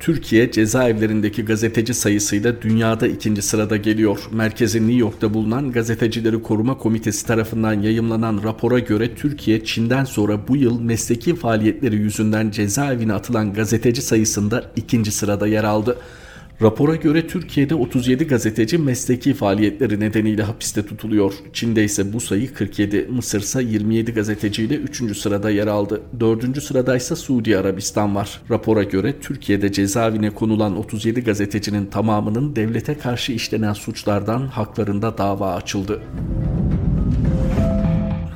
Türkiye 0.00 0.50
cezaevlerindeki 0.50 1.44
gazeteci 1.44 1.94
sayısıyla 1.94 2.62
dünyada 2.62 3.06
ikinci 3.06 3.42
sırada 3.42 3.76
geliyor. 3.76 4.18
Merkezi 4.32 4.80
New 4.80 4.98
York'ta 5.00 5.34
bulunan 5.34 5.72
Gazetecileri 5.72 6.42
Koruma 6.42 6.78
Komitesi 6.78 7.26
tarafından 7.26 7.82
yayımlanan 7.82 8.40
rapora 8.44 8.78
göre 8.78 9.14
Türkiye 9.14 9.64
Çin'den 9.64 10.04
sonra 10.04 10.48
bu 10.48 10.56
yıl 10.56 10.80
mesleki 10.80 11.36
faaliyetleri 11.36 11.96
yüzünden 11.96 12.50
cezaevine 12.50 13.12
atılan 13.12 13.52
gazeteci 13.52 14.02
sayısında 14.02 14.64
ikinci 14.76 15.10
sırada 15.12 15.46
yer 15.46 15.64
aldı. 15.64 15.98
Rapora 16.62 16.96
göre 16.96 17.26
Türkiye'de 17.26 17.74
37 17.74 18.26
gazeteci 18.26 18.78
mesleki 18.78 19.34
faaliyetleri 19.34 20.00
nedeniyle 20.00 20.42
hapiste 20.42 20.86
tutuluyor. 20.86 21.34
Çin'de 21.52 21.84
ise 21.84 22.12
bu 22.12 22.20
sayı 22.20 22.54
47, 22.54 23.08
Mısır 23.10 23.40
ise 23.40 23.62
27 23.62 24.12
gazeteciyle 24.12 24.74
3. 24.74 25.16
sırada 25.16 25.50
yer 25.50 25.66
aldı. 25.66 26.02
4. 26.20 26.62
sırada 26.62 26.96
ise 26.96 27.16
Suudi 27.16 27.58
Arabistan 27.58 28.14
var. 28.14 28.40
Rapora 28.50 28.82
göre 28.82 29.14
Türkiye'de 29.20 29.72
cezaevine 29.72 30.30
konulan 30.30 30.76
37 30.76 31.24
gazetecinin 31.24 31.86
tamamının 31.86 32.56
devlete 32.56 32.98
karşı 32.98 33.32
işlenen 33.32 33.72
suçlardan 33.72 34.46
haklarında 34.46 35.18
dava 35.18 35.54
açıldı. 35.54 36.02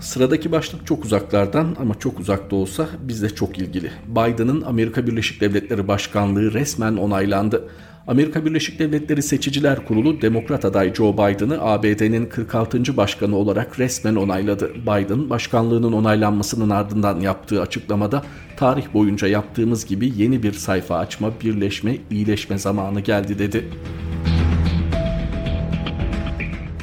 Sıradaki 0.01 0.53
başlık 0.53 0.87
çok 0.87 1.05
uzaklardan 1.05 1.77
ama 1.81 1.95
çok 1.99 2.21
uzakta 2.21 2.57
olsa 2.57 2.89
bizde 3.01 3.31
çok 3.31 3.59
ilgili. 3.59 3.91
Biden'ın 4.09 4.63
Amerika 4.63 5.07
Birleşik 5.07 5.41
Devletleri 5.41 5.89
Başkanlığı 5.89 6.53
resmen 6.53 6.97
onaylandı. 6.97 7.69
Amerika 8.09 8.45
Birleşik 8.45 8.79
Devletleri 8.79 9.23
Seçiciler 9.23 9.87
Kurulu 9.87 10.23
Demokrat 10.23 10.65
aday 10.65 10.95
Joe 10.95 11.13
Biden'ı 11.13 11.63
ABD'nin 11.63 12.27
46. 12.27 12.97
başkanı 12.97 13.37
olarak 13.37 13.79
resmen 13.79 14.15
onayladı. 14.17 14.75
Biden, 14.75 15.31
başkanlığının 15.31 15.93
onaylanmasının 15.93 16.71
ardından 16.71 17.21
yaptığı 17.21 17.63
açıklamada 17.63 18.23
tarih 18.57 18.95
boyunca 18.95 19.29
yaptığımız 19.29 19.87
gibi 19.87 20.13
yeni 20.17 20.43
bir 20.43 20.53
sayfa 20.53 20.97
açma, 20.97 21.31
birleşme, 21.45 21.97
iyileşme 22.11 22.59
zamanı 22.59 23.01
geldi 23.01 23.39
dedi. 23.39 23.65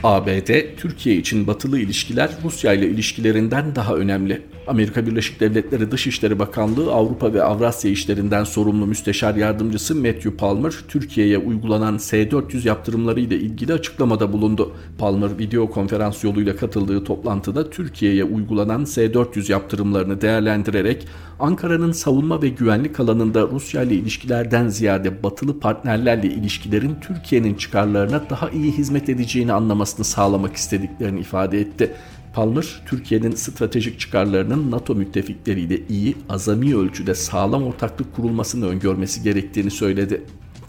ABD, 0.05 0.75
Türkiye 0.77 1.15
için 1.15 1.47
batılı 1.47 1.79
ilişkiler 1.79 2.29
Rusya 2.43 2.73
ile 2.73 2.87
ilişkilerinden 2.89 3.75
daha 3.75 3.95
önemli. 3.95 4.41
Amerika 4.67 5.05
Birleşik 5.07 5.39
Devletleri 5.39 5.91
Dışişleri 5.91 6.39
Bakanlığı 6.39 6.91
Avrupa 6.91 7.33
ve 7.33 7.43
Avrasya 7.43 7.91
işlerinden 7.91 8.43
sorumlu 8.43 8.85
müsteşar 8.85 9.35
yardımcısı 9.35 9.95
Matthew 9.95 10.35
Palmer, 10.35 10.73
Türkiye'ye 10.87 11.37
uygulanan 11.37 11.97
S-400 11.97 12.67
yaptırımları 12.67 13.19
ile 13.19 13.35
ilgili 13.35 13.73
açıklamada 13.73 14.33
bulundu. 14.33 14.71
Palmer 14.97 15.39
video 15.39 15.69
konferans 15.69 16.23
yoluyla 16.23 16.55
katıldığı 16.55 17.03
toplantıda 17.03 17.69
Türkiye'ye 17.69 18.23
uygulanan 18.23 18.85
S-400 18.85 19.51
yaptırımlarını 19.51 20.21
değerlendirerek 20.21 21.07
Ankara'nın 21.39 21.91
savunma 21.91 22.41
ve 22.41 22.49
güvenlik 22.49 22.99
alanında 22.99 23.41
Rusya 23.41 23.83
ile 23.83 23.95
ilişkilerden 23.95 24.67
ziyade 24.67 25.23
batılı 25.23 25.59
partnerlerle 25.59 26.27
ilişkilerin 26.27 26.95
Türkiye'nin 27.01 27.55
çıkarlarına 27.55 28.29
daha 28.29 28.49
iyi 28.49 28.71
hizmet 28.71 29.09
edeceğini 29.09 29.53
anlamasını 29.95 30.05
sağlamak 30.05 30.55
istediklerini 30.55 31.19
ifade 31.19 31.59
etti. 31.59 31.91
Palmer, 32.33 32.83
Türkiye'nin 32.85 33.35
stratejik 33.35 33.99
çıkarlarının 33.99 34.71
NATO 34.71 34.95
müttefikleriyle 34.95 35.79
iyi, 35.89 36.15
azami 36.29 36.75
ölçüde 36.75 37.15
sağlam 37.15 37.63
ortaklık 37.63 38.15
kurulmasını 38.15 38.67
öngörmesi 38.67 39.23
gerektiğini 39.23 39.71
söyledi. 39.71 40.21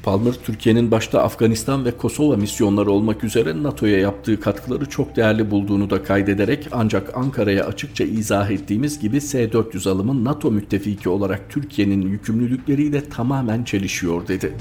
Palmer, 0.03 0.35
Türkiye'nin 0.45 0.91
başta 0.91 1.23
Afganistan 1.23 1.85
ve 1.85 1.91
Kosova 1.91 2.37
misyonları 2.37 2.91
olmak 2.91 3.25
üzere 3.25 3.63
NATO'ya 3.63 3.99
yaptığı 3.99 4.41
katkıları 4.41 4.87
çok 4.87 5.17
değerli 5.17 5.51
bulduğunu 5.51 5.91
da 5.91 6.03
kaydederek 6.03 6.69
ancak 6.73 7.17
Ankara'ya 7.17 7.65
açıkça 7.65 8.05
izah 8.05 8.51
ettiğimiz 8.51 8.99
gibi 8.99 9.21
S-400 9.21 9.91
alımı 9.91 10.25
NATO 10.25 10.51
müttefiki 10.51 11.09
olarak 11.09 11.51
Türkiye'nin 11.51 12.03
yükümlülükleriyle 12.03 13.09
tamamen 13.09 13.65
çelişiyor 13.65 14.29
dedi. 14.29 14.53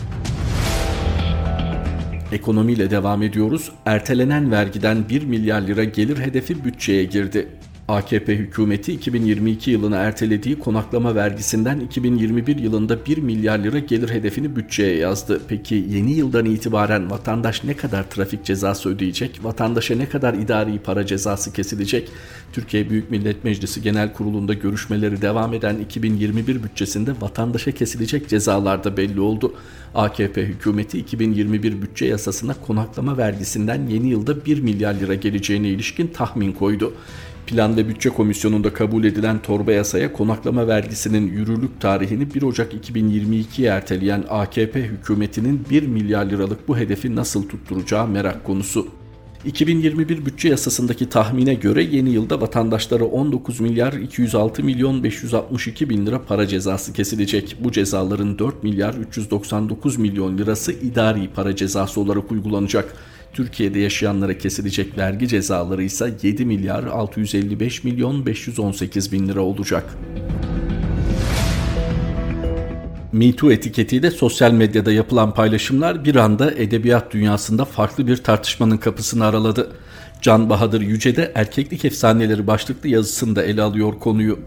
Ekonomiyle 2.36 2.90
devam 2.92 3.24
ediyoruz. 3.24 3.72
Ertelenen 3.86 4.52
vergiden 4.52 5.10
1 5.10 5.24
milyar 5.24 5.62
lira 5.62 5.84
gelir 5.84 6.18
hedefi 6.18 6.66
bütçeye 6.66 7.04
girdi. 7.04 7.48
AKP 7.88 8.36
hükümeti 8.36 8.94
2022 8.94 9.72
yılına 9.72 9.98
ertelediği 9.98 10.60
konaklama 10.60 11.16
vergisinden 11.16 11.80
2021 11.80 12.58
yılında 12.58 13.06
1 13.06 13.18
milyar 13.18 13.60
lira 13.60 13.80
gelir 13.80 14.10
hedefini 14.10 14.56
bütçeye 14.56 14.98
yazdı. 14.98 15.42
Peki 15.48 15.86
yeni 15.90 16.12
yıldan 16.12 16.46
itibaren 16.46 17.12
vatandaş 17.12 17.64
ne 17.64 17.74
kadar 17.74 18.10
trafik 18.10 18.46
cezası 18.46 18.90
ödeyecek? 18.90 19.40
Vatandaşa 19.44 19.96
ne 19.96 20.10
kadar 20.10 20.34
idari 20.34 20.80
para 20.80 21.06
cezası 21.06 21.54
kesilecek? 21.54 22.10
Türkiye 22.54 22.90
Büyük 22.90 23.12
Millet 23.12 23.44
Meclisi 23.44 23.82
Genel 23.82 24.14
Kurulu'nda 24.14 24.54
görüşmeleri 24.54 25.22
devam 25.22 25.54
eden 25.54 25.78
2021 25.78 26.64
bütçesinde 26.64 27.12
vatandaşa 27.22 27.72
kesilecek 27.72 28.30
cezalar 28.30 28.84
da 28.84 28.98
belli 28.98 29.20
oldu. 29.20 29.54
AKP 29.96 30.42
hükümeti 30.46 31.00
2021 31.00 31.82
bütçe 31.82 32.06
yasasına 32.06 32.54
konaklama 32.54 33.18
vergisinden 33.18 33.88
yeni 33.88 34.08
yılda 34.08 34.46
1 34.46 34.62
milyar 34.62 34.94
lira 34.94 35.16
geleceğine 35.16 35.70
ilişkin 35.70 36.08
tahmin 36.08 36.52
koydu. 36.52 36.94
Plan 37.48 37.78
ve 37.78 37.88
Bütçe 37.88 38.10
Komisyonu'nda 38.10 38.74
kabul 38.74 39.04
edilen 39.04 39.42
torba 39.42 39.72
yasaya 39.72 40.14
konaklama 40.14 40.68
vergisinin 40.68 41.28
yürürlük 41.28 41.82
tarihini 41.82 42.34
1 42.34 42.42
Ocak 42.42 42.74
2022'ye 42.74 43.70
erteleyen 43.70 44.24
AKP 44.30 44.82
hükümetinin 44.82 45.66
1 45.70 45.84
milyar 45.84 46.26
liralık 46.26 46.68
bu 46.68 46.78
hedefi 46.78 47.16
nasıl 47.16 47.50
tutturacağı 47.50 48.08
merak 48.08 48.44
konusu. 48.44 48.88
2021 49.46 50.26
bütçe 50.26 50.50
yasasındaki 50.50 51.10
tahmine 51.10 51.54
göre 51.54 51.84
yeni 51.84 52.10
yılda 52.10 52.42
vatandaşlara 52.42 53.04
19 53.04 53.60
milyar 53.60 53.94
206 53.94 54.64
milyon 54.64 55.04
562 55.04 55.90
bin 55.90 56.06
lira 56.06 56.22
para 56.22 56.48
cezası 56.48 56.94
kesilecek. 56.94 57.58
Bu 57.60 57.72
cezaların 57.72 58.40
4 58.40 58.64
milyar 58.64 58.94
399 58.94 59.98
milyon 59.98 60.38
lirası 60.38 60.72
idari 60.72 61.30
para 61.36 61.56
cezası 61.56 62.02
olarak 62.02 62.32
uygulanacak. 62.32 62.96
Türkiye'de 63.36 63.80
yaşayanlara 63.80 64.38
kesilecek 64.38 64.98
vergi 64.98 65.28
cezaları 65.28 65.84
ise 65.84 66.14
7 66.24 66.46
milyar 66.46 66.84
655 66.84 67.84
milyon 67.84 68.26
518 68.26 69.12
bin 69.12 69.28
lira 69.28 69.42
olacak. 69.42 69.84
MeToo 73.12 73.52
etiketiyle 73.52 74.12
sosyal 74.12 74.52
medyada 74.52 74.92
yapılan 74.92 75.34
paylaşımlar 75.34 76.06
bir 76.06 76.16
anda 76.16 76.52
edebiyat 76.52 77.14
dünyasında 77.14 77.66
farklı 77.66 78.08
bir 78.08 78.18
tartışmanın 78.18 78.78
kapısını 78.78 79.26
araladı. 79.26 79.72
Can 80.22 80.50
Bahadır 80.50 80.82
Yüce 80.82 81.16
de 81.16 81.32
erkeklik 81.36 81.86
efsaneleri 81.86 82.48
başlıklı 82.48 82.90
yazısında 82.90 83.44
ele 83.44 83.62
alıyor 83.62 84.00
konuyu. 84.00 84.40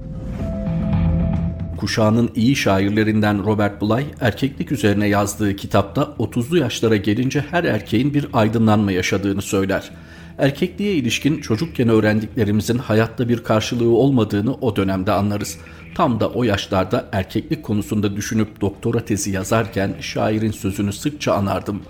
Kuşağının 1.78 2.30
iyi 2.34 2.56
şairlerinden 2.56 3.44
Robert 3.44 3.82
Bly, 3.82 4.04
erkeklik 4.20 4.72
üzerine 4.72 5.08
yazdığı 5.08 5.56
kitapta 5.56 6.02
30'lu 6.02 6.58
yaşlara 6.58 6.96
gelince 6.96 7.44
her 7.50 7.64
erkeğin 7.64 8.14
bir 8.14 8.26
aydınlanma 8.32 8.92
yaşadığını 8.92 9.42
söyler. 9.42 9.90
Erkekliğe 10.38 10.94
ilişkin 10.94 11.40
çocukken 11.40 11.88
öğrendiklerimizin 11.88 12.78
hayatta 12.78 13.28
bir 13.28 13.44
karşılığı 13.44 13.90
olmadığını 13.90 14.54
o 14.54 14.76
dönemde 14.76 15.12
anlarız. 15.12 15.58
Tam 15.94 16.20
da 16.20 16.28
o 16.30 16.44
yaşlarda 16.44 17.08
erkeklik 17.12 17.62
konusunda 17.62 18.16
düşünüp 18.16 18.60
doktora 18.60 19.04
tezi 19.04 19.30
yazarken 19.30 19.94
şairin 20.00 20.52
sözünü 20.52 20.92
sıkça 20.92 21.32
anardım. 21.32 21.82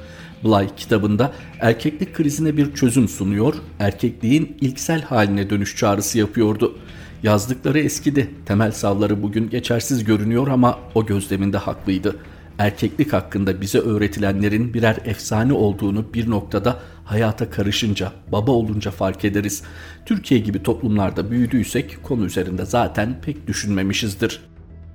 Bly 0.44 0.68
kitabında 0.76 1.32
erkeklik 1.60 2.14
krizine 2.14 2.56
bir 2.56 2.74
çözüm 2.74 3.08
sunuyor, 3.08 3.54
erkekliğin 3.78 4.56
ilksel 4.60 5.02
haline 5.02 5.50
dönüş 5.50 5.76
çağrısı 5.76 6.18
yapıyordu. 6.18 6.78
Yazdıkları 7.22 7.78
eskidi, 7.78 8.30
temel 8.46 8.72
savları 8.72 9.22
bugün 9.22 9.50
geçersiz 9.50 10.04
görünüyor 10.04 10.48
ama 10.48 10.78
o 10.94 11.06
gözleminde 11.06 11.58
haklıydı. 11.58 12.16
Erkeklik 12.58 13.12
hakkında 13.12 13.60
bize 13.60 13.78
öğretilenlerin 13.78 14.74
birer 14.74 14.96
efsane 15.04 15.52
olduğunu 15.52 16.14
bir 16.14 16.30
noktada 16.30 16.80
hayata 17.04 17.50
karışınca, 17.50 18.12
baba 18.32 18.50
olunca 18.50 18.90
fark 18.90 19.24
ederiz. 19.24 19.62
Türkiye 20.06 20.40
gibi 20.40 20.62
toplumlarda 20.62 21.30
büyüdüysek 21.30 21.98
konu 22.02 22.24
üzerinde 22.24 22.64
zaten 22.64 23.20
pek 23.22 23.46
düşünmemişizdir. 23.46 24.40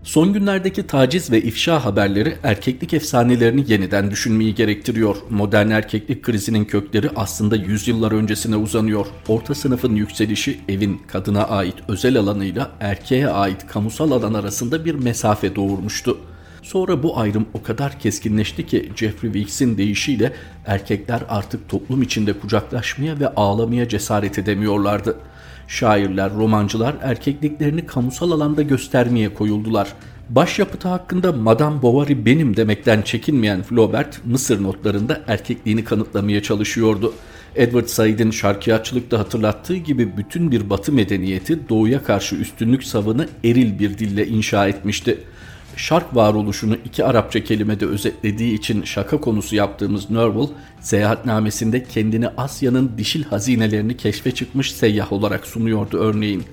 Son 0.03 0.33
günlerdeki 0.33 0.88
taciz 0.88 1.31
ve 1.31 1.41
ifşa 1.41 1.86
haberleri 1.86 2.36
erkeklik 2.43 2.93
efsanelerini 2.93 3.72
yeniden 3.72 4.12
düşünmeyi 4.12 4.55
gerektiriyor. 4.55 5.15
Modern 5.29 5.69
erkeklik 5.69 6.24
krizinin 6.24 6.65
kökleri 6.65 7.10
aslında 7.15 7.55
yüzyıllar 7.55 8.12
öncesine 8.12 8.55
uzanıyor. 8.55 9.05
Orta 9.27 9.55
sınıfın 9.55 9.95
yükselişi 9.95 10.60
evin 10.69 11.01
kadına 11.07 11.43
ait 11.43 11.75
özel 11.88 12.17
alanıyla 12.17 12.72
erkeğe 12.79 13.27
ait 13.27 13.67
kamusal 13.67 14.12
alan 14.12 14.33
arasında 14.33 14.86
bir 14.86 14.95
mesafe 14.95 15.55
doğurmuştu. 15.55 16.17
Sonra 16.62 17.03
bu 17.03 17.19
ayrım 17.19 17.45
o 17.53 17.63
kadar 17.63 18.00
keskinleşti 18.00 18.67
ki 18.67 18.91
Jeffrey 18.95 19.31
Weeks'in 19.33 19.77
deyişiyle 19.77 20.33
erkekler 20.65 21.22
artık 21.29 21.69
toplum 21.69 22.01
içinde 22.01 22.39
kucaklaşmaya 22.39 23.19
ve 23.19 23.27
ağlamaya 23.27 23.89
cesaret 23.89 24.39
edemiyorlardı. 24.39 25.17
Şairler, 25.73 26.33
romancılar 26.33 26.95
erkekliklerini 27.01 27.85
kamusal 27.85 28.31
alanda 28.31 28.61
göstermeye 28.61 29.33
koyuldular. 29.33 29.93
Başyapıtı 30.29 30.87
hakkında 30.87 31.31
Madame 31.31 31.81
Bovary 31.81 32.25
benim 32.25 32.57
demekten 32.57 33.01
çekinmeyen 33.01 33.63
Flaubert, 33.63 34.25
Mısır 34.25 34.63
notlarında 34.63 35.21
erkekliğini 35.27 35.83
kanıtlamaya 35.83 36.43
çalışıyordu. 36.43 37.13
Edward 37.55 37.85
Said'in 37.85 38.31
şarkiyatçılıkta 38.31 39.19
hatırlattığı 39.19 39.75
gibi 39.75 40.17
bütün 40.17 40.51
bir 40.51 40.69
batı 40.69 40.91
medeniyeti 40.91 41.69
doğuya 41.69 42.03
karşı 42.03 42.35
üstünlük 42.35 42.83
savını 42.83 43.27
eril 43.43 43.79
bir 43.79 43.97
dille 43.97 44.27
inşa 44.27 44.67
etmişti 44.67 45.19
şark 45.75 46.15
varoluşunu 46.15 46.77
iki 46.85 47.03
Arapça 47.03 47.43
kelimede 47.43 47.85
özetlediği 47.85 48.53
için 48.53 48.83
şaka 48.83 49.17
konusu 49.17 49.55
yaptığımız 49.55 50.09
Nerval, 50.09 50.47
seyahatnamesinde 50.81 51.83
kendini 51.83 52.27
Asya'nın 52.27 52.91
dişil 52.97 53.23
hazinelerini 53.23 53.97
keşfe 53.97 54.31
çıkmış 54.31 54.71
seyyah 54.71 55.13
olarak 55.13 55.47
sunuyordu 55.47 55.97
örneğin. 55.97 56.43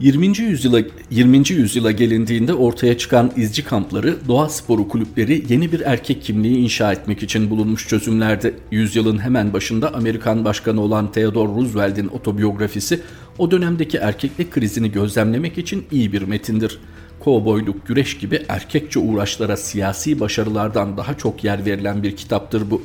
20. 0.00 0.38
yüzyıla 0.38 0.80
20. 1.10 1.50
yüzyıla 1.50 1.90
gelindiğinde 1.90 2.54
ortaya 2.54 2.98
çıkan 2.98 3.32
izci 3.36 3.64
kampları, 3.64 4.16
doğa 4.28 4.48
sporu 4.48 4.88
kulüpleri 4.88 5.44
yeni 5.48 5.72
bir 5.72 5.80
erkek 5.80 6.22
kimliği 6.22 6.56
inşa 6.56 6.92
etmek 6.92 7.22
için 7.22 7.50
bulunmuş 7.50 7.88
çözümlerdi. 7.88 8.54
Yüzyılın 8.70 9.18
hemen 9.18 9.52
başında 9.52 9.94
Amerikan 9.94 10.44
başkanı 10.44 10.80
olan 10.80 11.12
Theodore 11.12 11.48
Roosevelt'in 11.48 12.08
otobiyografisi 12.08 13.00
o 13.38 13.50
dönemdeki 13.50 13.98
erkeklik 13.98 14.50
krizini 14.50 14.92
gözlemlemek 14.92 15.58
için 15.58 15.84
iyi 15.92 16.12
bir 16.12 16.22
metindir 16.22 16.78
kovboyluk, 17.24 17.86
güreş 17.86 18.18
gibi 18.18 18.42
erkekçe 18.48 18.98
uğraşlara 18.98 19.56
siyasi 19.56 20.20
başarılardan 20.20 20.96
daha 20.96 21.18
çok 21.18 21.44
yer 21.44 21.64
verilen 21.64 22.02
bir 22.02 22.16
kitaptır 22.16 22.70
bu. 22.70 22.82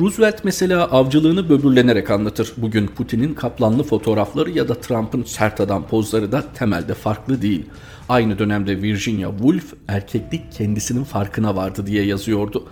Roosevelt 0.00 0.44
mesela 0.44 0.84
avcılığını 0.84 1.48
böbürlenerek 1.48 2.10
anlatır. 2.10 2.52
Bugün 2.56 2.86
Putin'in 2.86 3.34
kaplanlı 3.34 3.82
fotoğrafları 3.82 4.50
ya 4.50 4.68
da 4.68 4.74
Trump'ın 4.74 5.22
sert 5.22 5.60
adam 5.60 5.86
pozları 5.86 6.32
da 6.32 6.44
temelde 6.54 6.94
farklı 6.94 7.42
değil. 7.42 7.64
Aynı 8.08 8.38
dönemde 8.38 8.82
Virginia 8.82 9.30
Woolf 9.30 9.74
erkeklik 9.88 10.52
kendisinin 10.52 11.04
farkına 11.04 11.56
vardı 11.56 11.86
diye 11.86 12.04
yazıyordu. 12.04 12.68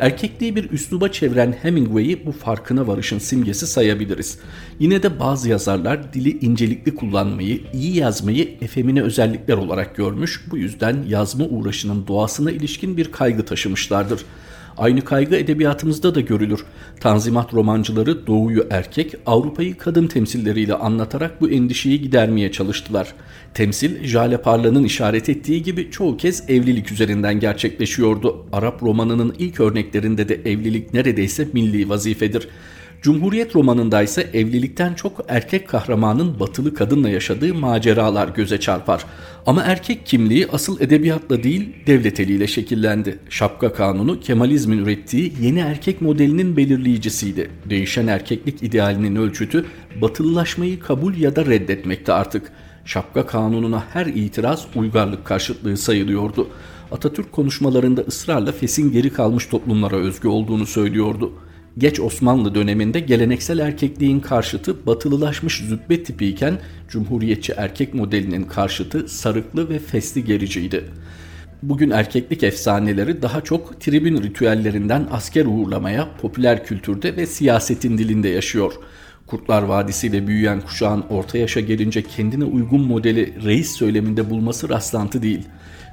Erkekliği 0.00 0.56
bir 0.56 0.70
üsluba 0.70 1.08
çeviren 1.08 1.52
Hemingway'i 1.62 2.26
bu 2.26 2.32
farkına 2.32 2.86
varışın 2.86 3.18
simgesi 3.18 3.66
sayabiliriz. 3.66 4.38
Yine 4.78 5.02
de 5.02 5.20
bazı 5.20 5.48
yazarlar 5.48 6.12
dili 6.12 6.38
incelikli 6.38 6.94
kullanmayı, 6.94 7.60
iyi 7.72 7.96
yazmayı 7.96 8.48
efemine 8.60 9.02
özellikler 9.02 9.56
olarak 9.56 9.96
görmüş, 9.96 10.44
bu 10.50 10.58
yüzden 10.58 11.04
yazma 11.08 11.44
uğraşının 11.44 12.06
doğasına 12.06 12.50
ilişkin 12.50 12.96
bir 12.96 13.12
kaygı 13.12 13.44
taşımışlardır. 13.44 14.24
Aynı 14.78 15.04
kaygı 15.04 15.36
edebiyatımızda 15.36 16.14
da 16.14 16.20
görülür. 16.20 16.64
Tanzimat 17.00 17.54
romancıları 17.54 18.26
Doğu'yu 18.26 18.66
erkek, 18.70 19.14
Avrupa'yı 19.26 19.78
kadın 19.78 20.06
temsilleriyle 20.06 20.74
anlatarak 20.74 21.40
bu 21.40 21.50
endişeyi 21.50 22.00
gidermeye 22.00 22.52
çalıştılar. 22.52 23.14
Temsil, 23.54 24.04
Jale 24.04 24.36
Parla'nın 24.42 24.84
işaret 24.84 25.28
ettiği 25.28 25.62
gibi 25.62 25.90
çoğu 25.90 26.16
kez 26.16 26.50
evlilik 26.50 26.92
üzerinden 26.92 27.40
gerçekleşiyordu. 27.40 28.46
Arap 28.52 28.82
romanının 28.82 29.34
ilk 29.38 29.60
örneklerinde 29.60 30.28
de 30.28 30.34
evlilik 30.34 30.94
neredeyse 30.94 31.48
milli 31.52 31.88
vazifedir. 31.88 32.48
Cumhuriyet 33.02 33.56
romanında 33.56 34.02
ise 34.02 34.30
evlilikten 34.34 34.94
çok 34.94 35.24
erkek 35.28 35.68
kahramanın 35.68 36.40
batılı 36.40 36.74
kadınla 36.74 37.08
yaşadığı 37.08 37.54
maceralar 37.54 38.28
göze 38.28 38.60
çarpar. 38.60 39.04
Ama 39.46 39.62
erkek 39.62 40.06
kimliği 40.06 40.46
asıl 40.52 40.80
edebiyatla 40.80 41.42
değil 41.42 41.68
devlet 41.86 42.20
eliyle 42.20 42.46
şekillendi. 42.46 43.18
Şapka 43.30 43.72
kanunu 43.72 44.20
Kemalizmin 44.20 44.78
ürettiği 44.78 45.32
yeni 45.40 45.58
erkek 45.58 46.00
modelinin 46.00 46.56
belirleyicisiydi. 46.56 47.50
Değişen 47.70 48.06
erkeklik 48.06 48.62
idealinin 48.62 49.16
ölçütü 49.16 49.64
batılılaşmayı 50.00 50.80
kabul 50.80 51.16
ya 51.16 51.36
da 51.36 51.46
reddetmekte 51.46 52.12
artık. 52.12 52.52
Şapka 52.84 53.26
kanununa 53.26 53.84
her 53.92 54.06
itiraz 54.06 54.66
uygarlık 54.74 55.24
karşıtlığı 55.24 55.76
sayılıyordu. 55.76 56.48
Atatürk 56.92 57.32
konuşmalarında 57.32 58.00
ısrarla 58.00 58.52
fesin 58.52 58.92
geri 58.92 59.10
kalmış 59.10 59.46
toplumlara 59.46 59.96
özgü 59.96 60.28
olduğunu 60.28 60.66
söylüyordu. 60.66 61.32
Geç 61.78 62.00
Osmanlı 62.00 62.54
döneminde 62.54 63.00
geleneksel 63.00 63.58
erkekliğin 63.58 64.20
karşıtı 64.20 64.86
batılılaşmış 64.86 65.64
züppe 65.68 66.02
tipiyken 66.02 66.58
cumhuriyetçi 66.88 67.52
erkek 67.56 67.94
modelinin 67.94 68.44
karşıtı 68.44 69.08
sarıklı 69.08 69.68
ve 69.68 69.78
fesli 69.78 70.24
gericiydi. 70.24 70.84
Bugün 71.62 71.90
erkeklik 71.90 72.42
efsaneleri 72.42 73.22
daha 73.22 73.40
çok 73.40 73.80
tribün 73.80 74.22
ritüellerinden 74.22 75.06
asker 75.10 75.46
uğurlamaya, 75.46 76.08
popüler 76.22 76.64
kültürde 76.64 77.16
ve 77.16 77.26
siyasetin 77.26 77.98
dilinde 77.98 78.28
yaşıyor. 78.28 78.72
Kurtlar 79.26 79.62
Vadisi 79.62 80.06
ile 80.06 80.26
büyüyen 80.26 80.60
kuşağın 80.60 81.04
orta 81.10 81.38
yaşa 81.38 81.60
gelince 81.60 82.02
kendine 82.02 82.44
uygun 82.44 82.80
modeli 82.80 83.44
reis 83.44 83.70
söyleminde 83.72 84.30
bulması 84.30 84.68
rastlantı 84.68 85.22
değil. 85.22 85.48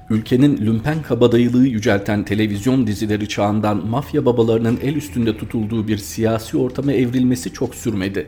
Ülkenin 0.10 0.58
lümpen 0.58 1.02
kabadayılığı 1.02 1.68
yücelten 1.68 2.26
televizyon 2.26 2.88
dizileri 2.88 3.30
çağından 3.30 3.88
mafya 3.88 4.26
babalarının 4.26 4.80
el 4.84 4.96
üstünde 4.96 5.38
tutulduğu 5.38 5.88
bir 5.88 5.98
siyasi 5.98 6.58
ortama 6.58 6.94
evrilmesi 6.94 7.54
çok 7.54 7.76
sürmedi. 7.76 8.28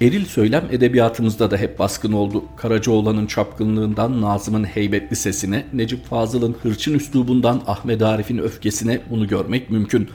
Eril 0.00 0.24
söylem 0.24 0.64
edebiyatımızda 0.70 1.50
da 1.50 1.56
hep 1.56 1.78
baskın 1.78 2.12
oldu. 2.12 2.44
Karacaoğlan'ın 2.56 3.26
çapkınlığından 3.26 4.20
Nazım'ın 4.20 4.64
heybetli 4.64 5.16
sesine, 5.16 5.66
Necip 5.72 6.06
Fazıl'ın 6.06 6.56
hırçın 6.62 6.94
üslubundan 6.94 7.62
Ahmet 7.66 8.02
Arif'in 8.02 8.38
öfkesine 8.38 9.00
bunu 9.10 9.28
görmek 9.28 9.70
mümkün. 9.70 10.08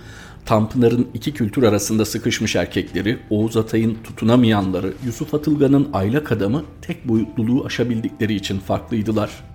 Tanpınar'ın 0.46 1.08
iki 1.14 1.34
kültür 1.34 1.64
arasında 1.64 2.06
sıkışmış 2.06 2.56
erkekleri, 2.56 3.18
Oğuz 3.30 3.58
Atay'ın 3.58 3.98
tutunamayanları, 4.04 4.94
Yusuf 5.06 5.34
Atılgan'ın 5.34 5.90
aylak 5.94 6.32
adamı 6.32 6.64
tek 6.82 7.08
boyutluluğu 7.08 7.66
aşabildikleri 7.66 8.36
için 8.36 8.60
farklıydılar. 8.60 9.49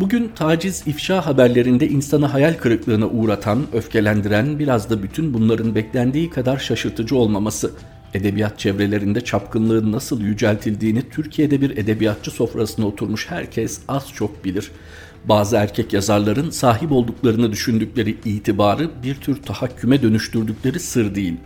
Bugün 0.00 0.28
taciz 0.34 0.82
ifşa 0.86 1.26
haberlerinde 1.26 1.88
insanı 1.88 2.26
hayal 2.26 2.54
kırıklığına 2.54 3.06
uğratan, 3.06 3.66
öfkelendiren 3.72 4.58
biraz 4.58 4.90
da 4.90 5.02
bütün 5.02 5.34
bunların 5.34 5.74
beklendiği 5.74 6.30
kadar 6.30 6.58
şaşırtıcı 6.58 7.16
olmaması. 7.16 7.70
Edebiyat 8.14 8.58
çevrelerinde 8.58 9.20
çapkınlığın 9.20 9.92
nasıl 9.92 10.20
yüceltildiğini 10.20 11.10
Türkiye'de 11.10 11.60
bir 11.60 11.76
edebiyatçı 11.76 12.30
sofrasına 12.30 12.86
oturmuş 12.86 13.30
herkes 13.30 13.80
az 13.88 14.08
çok 14.14 14.44
bilir. 14.44 14.70
Bazı 15.24 15.56
erkek 15.56 15.92
yazarların 15.92 16.50
sahip 16.50 16.92
olduklarını 16.92 17.52
düşündükleri 17.52 18.16
itibarı 18.24 18.90
bir 19.02 19.14
tür 19.14 19.42
tahakküme 19.42 20.02
dönüştürdükleri 20.02 20.80
sır 20.80 21.14
değil. 21.14 21.36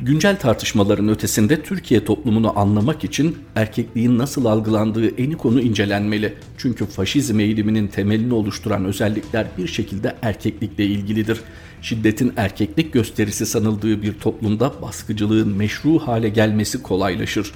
Güncel 0.00 0.38
tartışmaların 0.38 1.08
ötesinde 1.08 1.62
Türkiye 1.62 2.04
toplumunu 2.04 2.58
anlamak 2.58 3.04
için 3.04 3.38
erkekliğin 3.56 4.18
nasıl 4.18 4.44
algılandığı 4.44 5.20
eni 5.20 5.36
konu 5.36 5.60
incelenmeli. 5.60 6.34
Çünkü 6.58 6.86
faşizm 6.86 7.40
eğiliminin 7.40 7.86
temelini 7.86 8.34
oluşturan 8.34 8.84
özellikler 8.84 9.46
bir 9.58 9.66
şekilde 9.66 10.16
erkeklikle 10.22 10.86
ilgilidir. 10.86 11.40
Şiddetin 11.82 12.32
erkeklik 12.36 12.92
gösterisi 12.92 13.46
sanıldığı 13.46 14.02
bir 14.02 14.12
toplumda 14.12 14.72
baskıcılığın 14.82 15.56
meşru 15.56 15.98
hale 15.98 16.28
gelmesi 16.28 16.82
kolaylaşır. 16.82 17.52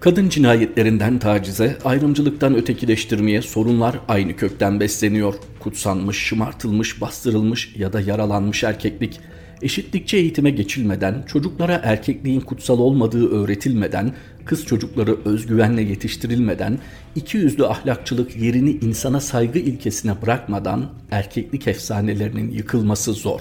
Kadın 0.00 0.28
cinayetlerinden 0.28 1.18
tacize, 1.18 1.78
ayrımcılıktan 1.84 2.54
ötekileştirmeye 2.54 3.42
sorunlar 3.42 3.98
aynı 4.08 4.36
kökten 4.36 4.80
besleniyor. 4.80 5.34
Kutsanmış, 5.60 6.18
şımartılmış, 6.18 7.00
bastırılmış 7.00 7.76
ya 7.76 7.92
da 7.92 8.00
yaralanmış 8.00 8.64
erkeklik 8.64 9.20
eşitlikçi 9.64 10.16
eğitime 10.16 10.50
geçilmeden, 10.50 11.22
çocuklara 11.26 11.80
erkekliğin 11.84 12.40
kutsal 12.40 12.78
olmadığı 12.78 13.30
öğretilmeden, 13.30 14.12
kız 14.44 14.66
çocukları 14.66 15.16
özgüvenle 15.24 15.82
yetiştirilmeden, 15.82 16.78
iki 17.14 17.36
yüzlü 17.36 17.66
ahlakçılık 17.66 18.36
yerini 18.36 18.70
insana 18.70 19.20
saygı 19.20 19.58
ilkesine 19.58 20.22
bırakmadan 20.22 20.86
erkeklik 21.10 21.68
efsanelerinin 21.68 22.50
yıkılması 22.50 23.12
zor. 23.12 23.40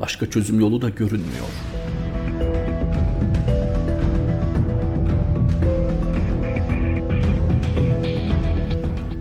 Başka 0.00 0.30
çözüm 0.30 0.60
yolu 0.60 0.82
da 0.82 0.88
görünmüyor.'' 0.88 1.99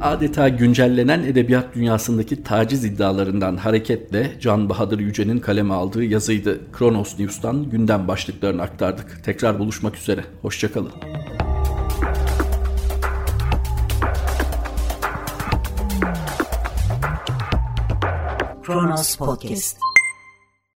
Adeta 0.01 0.49
güncellenen 0.49 1.23
edebiyat 1.23 1.75
dünyasındaki 1.75 2.43
taciz 2.43 2.85
iddialarından 2.85 3.57
hareketle 3.57 4.31
Can 4.41 4.69
Bahadır 4.69 4.99
Yüce'nin 4.99 5.39
kaleme 5.39 5.73
aldığı 5.73 6.03
yazıydı. 6.03 6.71
Kronos 6.73 7.19
News'tan 7.19 7.69
gündem 7.69 8.07
başlıklarını 8.07 8.62
aktardık. 8.62 9.23
Tekrar 9.23 9.59
buluşmak 9.59 9.97
üzere. 9.97 10.25
Hoşçakalın. 10.41 10.91
Kronos 18.63 19.15
Podcast 19.15 19.77